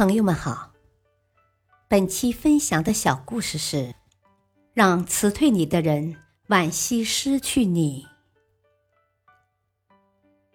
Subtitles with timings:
[0.00, 0.72] 朋友们好，
[1.86, 3.94] 本期分享的小故事是：
[4.72, 6.16] 让辞退你的人
[6.48, 8.06] 惋惜失去你。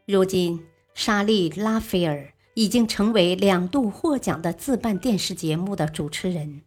[0.07, 0.65] 如今，
[0.95, 6.63] 莎莉·拉斐尔已经成为两度获奖的自办电视节目的主持人，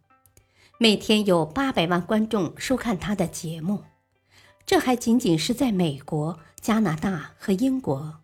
[0.77, 3.83] 每天有八百万观众收看她的节目。
[4.65, 8.21] 这还仅仅是在美国、加拿大和英国，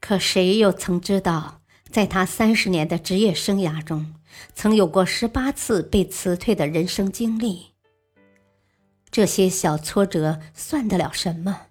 [0.00, 1.60] 可谁又曾知道？
[1.96, 4.16] 在他三十年的职业生涯中，
[4.54, 7.68] 曾有过十八次被辞退的人生经历。
[9.10, 11.68] 这些小挫折算得了什么？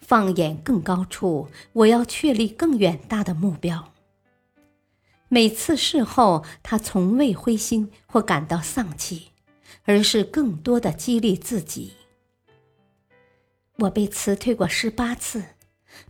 [0.00, 3.92] 放眼更高处，我要确立更远大的目标。
[5.28, 9.28] 每次事后，他从未灰心或感到丧气，
[9.84, 11.92] 而是更多的激励自己。
[13.76, 15.44] 我被辞退过十八次，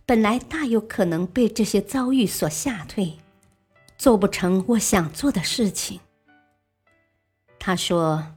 [0.07, 3.19] 本来大有可能被这些遭遇所吓退。
[4.01, 5.99] 做不成我想做的事情。
[7.59, 8.33] 他说：“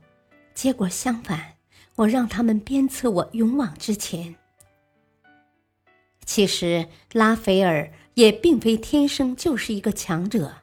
[0.55, 1.55] 结果相反，
[1.97, 4.35] 我让他们鞭策我勇往直前。”
[6.27, 10.57] 其实，拉斐尔也并非天生就是一个强者，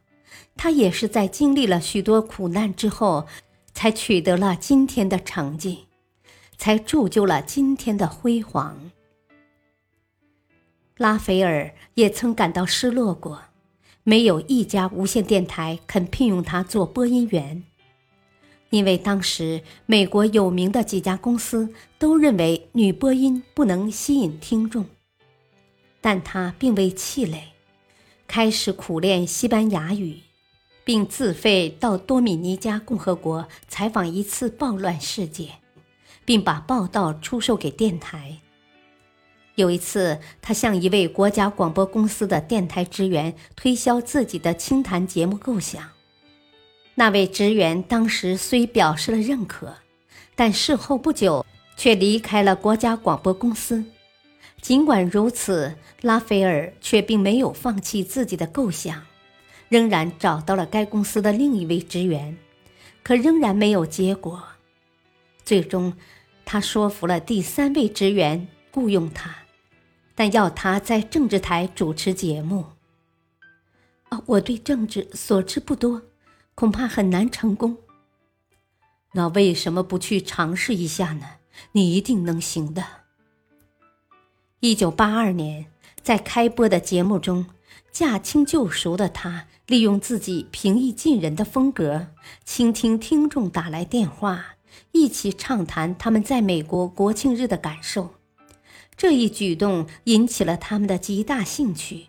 [0.55, 3.25] 他也是在经历了许多苦难之后，
[3.73, 5.87] 才取得了今天的成绩，
[6.59, 8.91] 才铸就了今天的辉煌。
[10.97, 13.45] 拉斐尔也曾感到失落过。
[14.03, 17.63] 没有一家无线电台肯聘用他做播音员，
[18.71, 24.85] 因为当时美国有名的几家公司都认为女播音不能吸引听众。
[26.01, 27.43] 但他并未气馁，
[28.27, 30.21] 开始苦练西班牙语，
[30.83, 35.49] 并自费到多米尼加共和国采访一次暴乱事件，
[36.25, 38.39] 并把报道出售给电台。
[39.55, 45.89] 有一次，他向一位国家广播公司的电台职员推销自己的清谈节目构想。
[46.95, 49.75] 那位职员当时虽表示了认可，
[50.35, 53.83] 但事后不久却离开了国家广播公司。
[54.61, 59.03] 尽管如此，拉斐尔却并没有放弃自己的构想，
[59.69, 62.37] 仍然找到了该公司的另一位职员，
[63.03, 64.43] 可仍然没有结果。
[65.43, 65.93] 最终，
[66.45, 69.35] 他说服了第三位职员雇佣他。
[70.15, 72.65] 但要他在政治台主持节目。
[74.09, 76.01] 啊，我对政治所知不多，
[76.53, 77.77] 恐怕很难成功。
[79.13, 81.25] 那为什么不去尝试一下呢？
[81.73, 82.83] 你一定能行的。
[84.59, 85.67] 一九八二年，
[86.01, 87.47] 在开播的节目中，
[87.91, 92.07] 驾轻就熟的他利用自己平易近人的风格，
[92.43, 94.55] 倾听听众打来电话，
[94.91, 98.15] 一起畅谈他们在美国国庆日的感受。
[99.01, 102.05] 这一举动引起了他们的极大兴趣，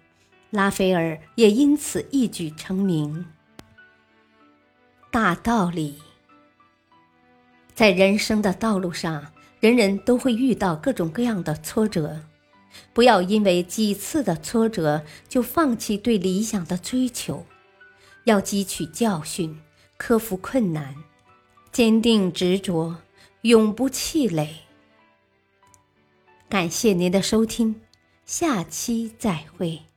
[0.51, 3.25] 拉斐尔也因此一举成名。
[5.11, 5.97] 大道理，
[7.75, 12.21] 在人生的道路上，人人都会遇到各种各样的挫折，
[12.93, 17.47] 不要因为几次的挫折就放弃对理想的追求，
[18.25, 19.59] 要汲取教训，
[19.97, 20.95] 克服困难，
[21.73, 22.97] 坚定执着，
[23.41, 24.67] 永不气馁。
[26.53, 27.77] 感谢您的收听，
[28.27, 29.92] 下期再会。